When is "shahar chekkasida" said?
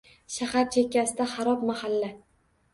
0.35-1.29